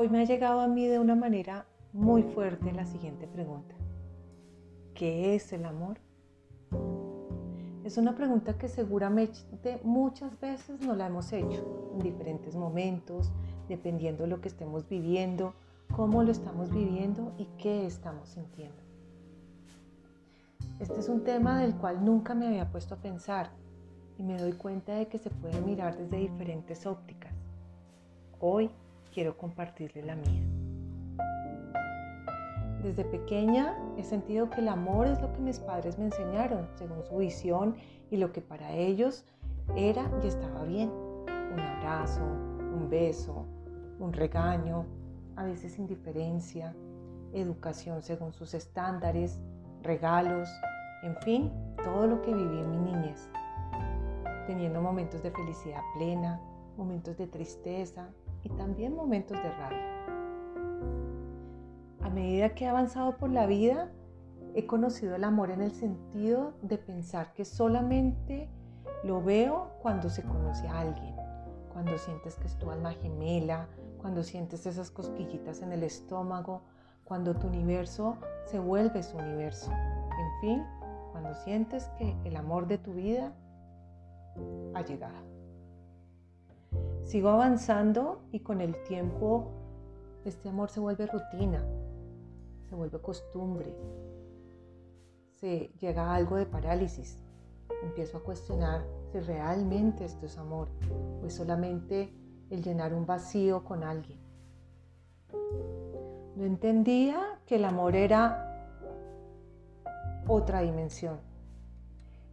[0.00, 3.74] Hoy me ha llegado a mí de una manera muy fuerte la siguiente pregunta.
[4.94, 5.98] ¿Qué es el amor?
[7.84, 13.30] Es una pregunta que seguramente muchas veces no la hemos hecho en diferentes momentos,
[13.68, 15.52] dependiendo de lo que estemos viviendo,
[15.94, 18.82] cómo lo estamos viviendo y qué estamos sintiendo.
[20.78, 23.50] Este es un tema del cual nunca me había puesto a pensar
[24.16, 27.34] y me doy cuenta de que se puede mirar desde diferentes ópticas.
[28.40, 28.70] Hoy
[29.12, 30.42] quiero compartirle la mía.
[32.82, 37.04] Desde pequeña he sentido que el amor es lo que mis padres me enseñaron, según
[37.04, 37.76] su visión
[38.10, 39.26] y lo que para ellos
[39.76, 40.90] era y estaba bien.
[41.52, 43.44] Un abrazo, un beso,
[43.98, 44.86] un regaño,
[45.36, 46.74] a veces indiferencia,
[47.32, 49.42] educación según sus estándares,
[49.82, 50.48] regalos,
[51.02, 51.52] en fin,
[51.84, 53.30] todo lo que viví en mi niñez,
[54.46, 56.40] teniendo momentos de felicidad plena,
[56.76, 58.08] momentos de tristeza
[58.42, 60.00] y también momentos de rabia
[62.10, 63.88] a medida que he avanzado por la vida,
[64.54, 68.48] he conocido el amor en el sentido de pensar que solamente
[69.04, 71.14] lo veo cuando se conoce a alguien,
[71.72, 73.68] cuando sientes que es tu alma gemela,
[74.00, 76.62] cuando sientes esas cosquillitas en el estómago,
[77.04, 78.16] cuando tu universo
[78.46, 79.70] se vuelve su universo.
[79.70, 80.64] En fin,
[81.12, 83.32] cuando sientes que el amor de tu vida
[84.74, 85.39] ha llegado.
[87.10, 89.50] Sigo avanzando y con el tiempo
[90.24, 91.60] este amor se vuelve rutina,
[92.68, 93.74] se vuelve costumbre,
[95.34, 97.20] se llega a algo de parálisis.
[97.82, 100.68] Empiezo a cuestionar si realmente esto es amor
[101.20, 102.14] o es solamente
[102.48, 104.20] el llenar un vacío con alguien.
[106.36, 108.70] No entendía que el amor era
[110.28, 111.18] otra dimensión.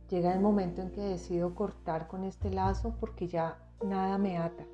[0.07, 4.65] Llega el momento en que decido cortar con este lazo porque ya nada me ata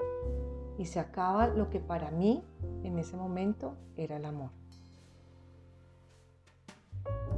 [0.78, 2.44] y se acaba lo que para mí
[2.84, 4.50] en ese momento era el amor.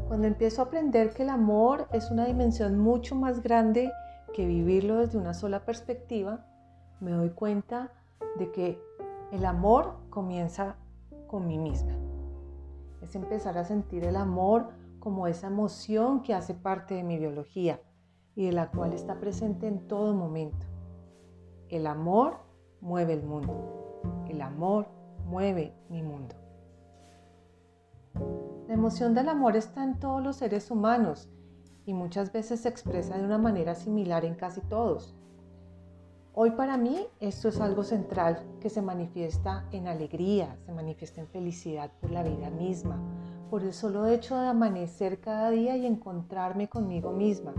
[0.08, 3.92] Cuando empiezo a aprender que el amor es una dimensión mucho más grande
[4.34, 6.46] que vivirlo desde una sola perspectiva,
[7.00, 7.92] me doy cuenta
[8.38, 8.80] de que
[9.32, 10.76] el amor comienza
[11.28, 11.94] con mí misma.
[13.02, 17.80] Es empezar a sentir el amor como esa emoción que hace parte de mi biología
[18.36, 20.66] y de la cual está presente en todo momento.
[21.70, 22.38] El amor
[22.80, 24.02] mueve el mundo.
[24.30, 24.88] El amor
[25.26, 26.36] mueve mi mundo.
[28.68, 31.28] La emoción del amor está en todos los seres humanos
[31.86, 35.16] y muchas veces se expresa de una manera similar en casi todos.
[36.36, 41.28] Hoy para mí esto es algo central que se manifiesta en alegría, se manifiesta en
[41.28, 43.00] felicidad por la vida misma,
[43.50, 47.54] por el solo hecho de amanecer cada día y encontrarme conmigo misma,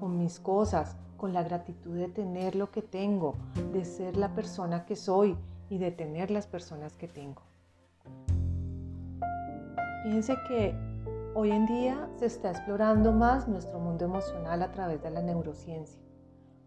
[0.00, 3.34] con mis cosas, con la gratitud de tener lo que tengo,
[3.72, 5.38] de ser la persona que soy
[5.70, 7.40] y de tener las personas que tengo.
[10.02, 10.74] Fíjense que
[11.34, 15.98] hoy en día se está explorando más nuestro mundo emocional a través de la neurociencia.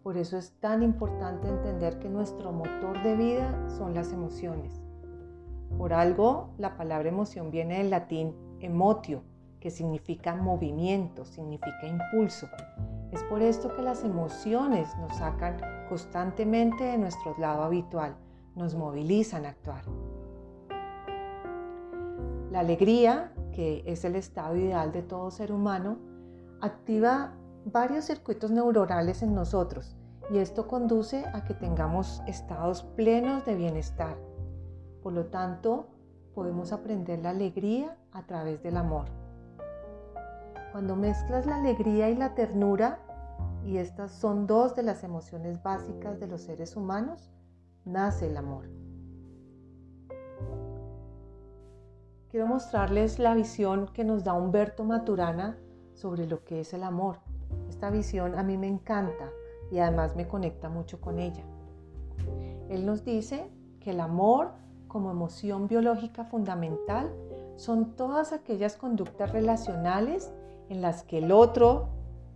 [0.02, 4.82] Por eso es tan importante entender que nuestro motor de vida son las emociones.
[5.78, 9.22] Por algo, la palabra emoción viene del latín emotio,
[9.60, 12.48] que significa movimiento, significa impulso.
[13.12, 15.56] Es por esto que las emociones nos sacan
[15.88, 18.16] constantemente de nuestro lado habitual,
[18.54, 19.82] nos movilizan a actuar.
[22.50, 25.98] La alegría, que es el estado ideal de todo ser humano,
[26.60, 27.32] activa
[27.64, 29.96] varios circuitos neuronales en nosotros
[30.30, 34.16] y esto conduce a que tengamos estados plenos de bienestar.
[35.02, 35.88] Por lo tanto,
[36.34, 39.17] podemos aprender la alegría a través del amor.
[40.72, 43.00] Cuando mezclas la alegría y la ternura,
[43.64, 47.30] y estas son dos de las emociones básicas de los seres humanos,
[47.84, 48.68] nace el amor.
[52.30, 55.58] quiero mostrarles la visión que nos da Humberto Maturana
[55.94, 57.18] sobre lo que es el amor.
[57.68, 59.30] Esta visión a mí me encanta
[59.70, 61.42] y además me conecta mucho con ella.
[62.68, 63.50] Él nos dice
[63.80, 64.52] que el amor
[64.86, 67.12] como emoción biológica fundamental
[67.56, 70.30] son todas aquellas conductas relacionales
[70.68, 71.88] en las que el otro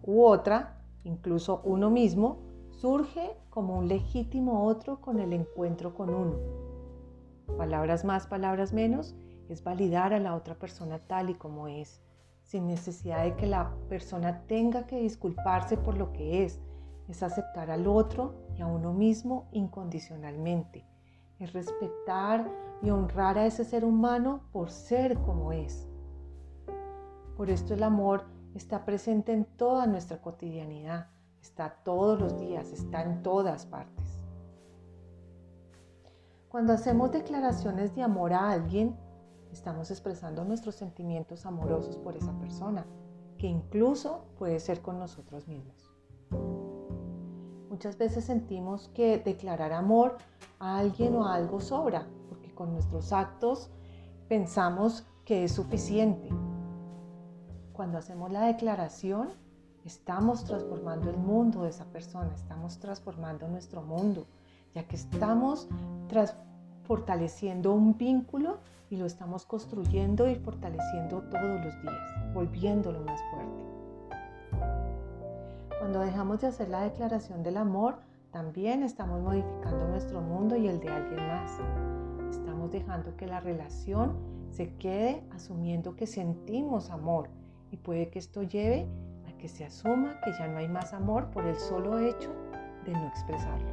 [0.03, 2.39] u otra, incluso uno mismo,
[2.71, 6.37] surge como un legítimo otro con el encuentro con uno.
[7.57, 9.15] Palabras más, palabras menos,
[9.49, 12.01] es validar a la otra persona tal y como es,
[12.43, 16.61] sin necesidad de que la persona tenga que disculparse por lo que es.
[17.09, 20.87] Es aceptar al otro y a uno mismo incondicionalmente.
[21.39, 22.51] Es respetar
[22.81, 25.92] y honrar a ese ser humano por ser como es.
[27.43, 28.23] Por esto el amor
[28.55, 31.09] está presente en toda nuestra cotidianidad,
[31.41, 34.07] está todos los días, está en todas partes.
[36.49, 38.97] Cuando hacemos declaraciones de amor a alguien,
[39.51, 42.87] estamos expresando nuestros sentimientos amorosos por esa persona,
[43.39, 45.91] que incluso puede ser con nosotros mismos.
[47.71, 50.19] Muchas veces sentimos que declarar amor
[50.61, 53.69] a alguien o a algo sobra, porque con nuestros actos
[54.29, 56.29] pensamos que es suficiente.
[57.83, 59.31] Cuando hacemos la declaración,
[59.85, 64.29] estamos transformando el mundo de esa persona, estamos transformando nuestro mundo,
[64.73, 65.67] ya que estamos
[66.85, 73.65] fortaleciendo un vínculo y lo estamos construyendo y fortaleciendo todos los días, volviéndolo más fuerte.
[75.81, 77.97] Cuando dejamos de hacer la declaración del amor,
[78.31, 81.59] también estamos modificando nuestro mundo y el de alguien más.
[82.31, 84.15] Estamos dejando que la relación
[84.53, 87.42] se quede asumiendo que sentimos amor
[87.73, 88.87] y puede que esto lleve
[89.27, 92.31] a que se asuma que ya no hay más amor por el solo hecho
[92.85, 93.73] de no expresarlo.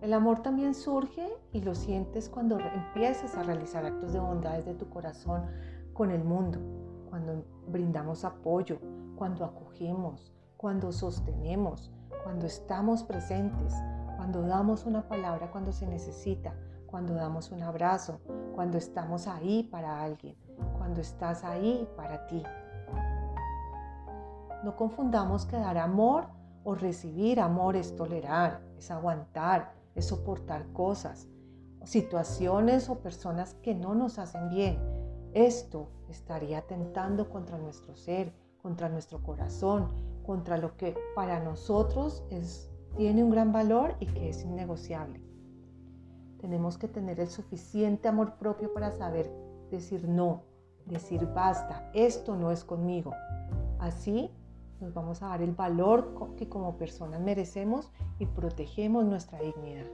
[0.00, 4.74] El amor también surge y lo sientes cuando empiezas a realizar actos de bondad desde
[4.74, 5.46] tu corazón
[5.92, 6.60] con el mundo,
[7.08, 8.78] cuando brindamos apoyo,
[9.16, 11.90] cuando acogemos, cuando sostenemos,
[12.24, 13.74] cuando estamos presentes,
[14.16, 16.54] cuando damos una palabra cuando se necesita,
[16.86, 18.20] cuando damos un abrazo,
[18.54, 20.36] cuando estamos ahí para alguien,
[20.88, 22.42] cuando estás ahí para ti.
[24.64, 26.28] No confundamos que dar amor
[26.64, 31.28] o recibir amor es tolerar, es aguantar, es soportar cosas,
[31.84, 34.78] situaciones o personas que no nos hacen bien.
[35.34, 38.32] Esto estaría atentando contra nuestro ser,
[38.62, 39.88] contra nuestro corazón,
[40.24, 42.24] contra lo que para nosotros
[42.96, 45.20] tiene un gran valor y que es innegociable.
[46.40, 49.30] Tenemos que tener el suficiente amor propio para saber
[49.70, 50.47] decir no,
[50.88, 53.12] decir basta, esto no es conmigo.
[53.78, 54.30] Así
[54.80, 59.86] nos vamos a dar el valor que como personas merecemos y protegemos nuestra dignidad.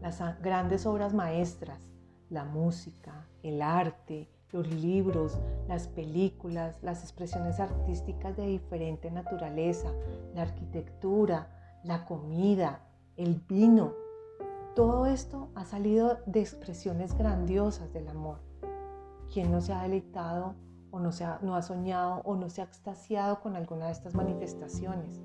[0.00, 1.90] Las grandes obras maestras,
[2.30, 9.92] la música, el arte, los libros, las películas, las expresiones artísticas de diferente naturaleza,
[10.34, 12.80] la arquitectura, la comida,
[13.16, 13.92] el vino.
[14.74, 18.47] Todo esto ha salido de expresiones grandiosas del amor.
[19.32, 20.54] ¿Quién no se ha deleitado
[20.90, 23.92] o no, se ha, no ha soñado o no se ha extasiado con alguna de
[23.92, 25.20] estas manifestaciones?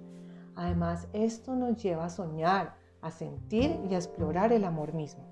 [0.56, 5.24] Además, esto nos lleva a soñar, a sentir y a explorar el amor mismo.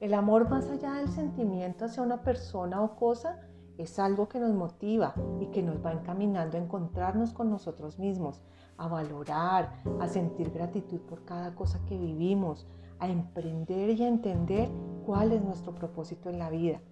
[0.00, 3.40] El amor más allá del sentimiento hacia una persona o cosa
[3.78, 8.42] es algo que nos motiva y que nos va encaminando a encontrarnos con nosotros mismos,
[8.76, 12.66] a valorar, a sentir gratitud por cada cosa que vivimos,
[13.00, 14.68] a emprender y a entender
[15.08, 16.82] cuál es nuestro propósito en la vida.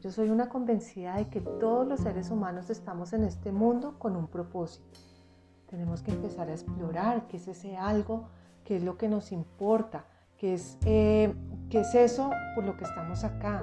[0.00, 4.16] Yo soy una convencida de que todos los seres humanos estamos en este mundo con
[4.16, 4.98] un propósito.
[5.66, 8.30] Tenemos que empezar a explorar qué es ese algo,
[8.64, 10.06] qué es lo que nos importa,
[10.38, 11.34] qué es eh,
[11.68, 13.62] ¿Qué es eso por lo que estamos acá?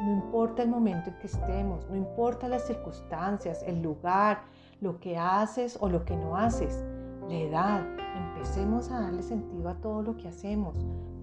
[0.00, 4.44] No importa el momento en que estemos, no importa las circunstancias, el lugar,
[4.80, 6.82] lo que haces o lo que no haces,
[7.28, 7.86] la edad.
[8.16, 10.76] Empecemos a darle sentido a todo lo que hacemos.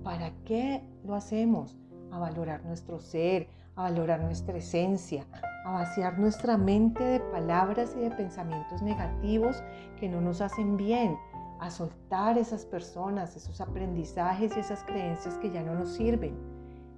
[0.04, 1.78] ¿Para qué lo hacemos?
[2.12, 5.26] A valorar nuestro ser, a valorar nuestra esencia,
[5.66, 9.64] a vaciar nuestra mente de palabras y de pensamientos negativos
[10.00, 11.18] que no nos hacen bien,
[11.60, 16.36] a soltar esas personas, esos aprendizajes y esas creencias que ya no nos sirven.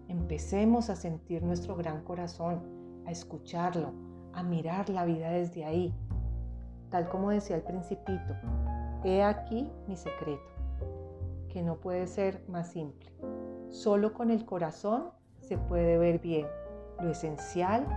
[0.08, 2.62] Empecemos a sentir nuestro gran corazón,
[3.06, 3.92] a escucharlo,
[4.34, 5.94] a mirar la vida desde ahí.
[6.90, 8.36] Tal como decía el principito,
[9.04, 10.52] he aquí mi secreto,
[11.50, 13.12] que no puede ser más simple.
[13.70, 16.48] Solo con el corazón se puede ver bien.
[17.02, 17.88] Lo esencial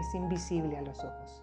[0.00, 1.42] es invisible a los ojos.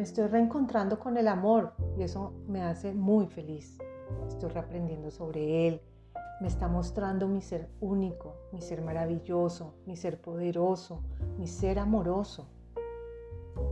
[0.00, 3.76] me estoy reencontrando con el amor y eso me hace muy feliz.
[4.28, 5.82] Estoy reaprendiendo sobre él.
[6.40, 11.02] Me está mostrando mi ser único, mi ser maravilloso, mi ser poderoso,
[11.36, 12.48] mi ser amoroso.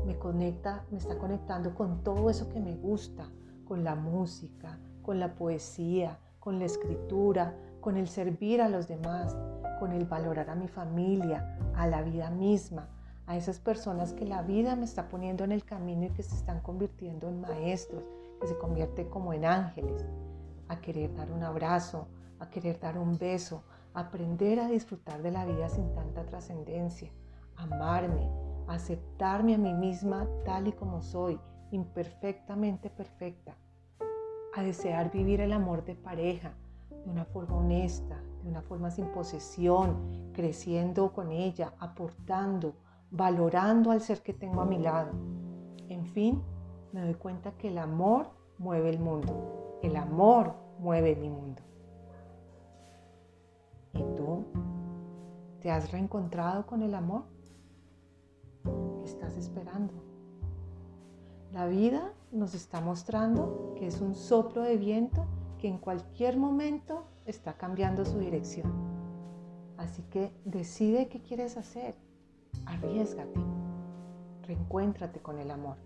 [0.09, 3.29] Me conecta, me está conectando con todo eso que me gusta,
[3.67, 9.37] con la música, con la poesía, con la escritura, con el servir a los demás,
[9.79, 12.89] con el valorar a mi familia, a la vida misma,
[13.27, 16.37] a esas personas que la vida me está poniendo en el camino y que se
[16.37, 18.03] están convirtiendo en maestros,
[18.41, 20.07] que se convierten como en ángeles,
[20.69, 23.63] a querer dar un abrazo, a querer dar un beso,
[23.93, 27.11] aprender a disfrutar de la vida sin tanta trascendencia,
[27.57, 28.27] amarme,
[28.69, 33.57] aceptarme a mí misma tal y como soy, imperfectamente perfecta,
[34.55, 36.55] a desear vivir el amor de pareja
[36.91, 42.75] de una forma honesta, de una forma sin posesión, creciendo con ella, aportando,
[43.11, 45.13] valorando al ser que tengo a mi lado.
[45.89, 46.43] En fin,
[46.93, 49.79] me doy cuenta que el amor mueve el mundo.
[49.83, 51.63] El amor mueve mi mundo.
[53.95, 54.45] ¿Y tú?
[55.61, 57.25] ¿Te has reencontrado con el amor?
[59.09, 59.95] ¿Qué estás esperando?
[61.51, 65.25] La vida nos está mostrando que es un soplo de viento
[65.59, 68.71] que en cualquier momento está cambiando su dirección.
[69.79, 71.95] Así que decide qué quieres hacer.
[72.67, 73.41] Arriesgate.
[74.43, 75.79] Reencuéntrate con el amor.